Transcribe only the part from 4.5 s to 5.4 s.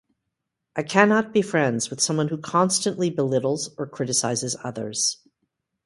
others.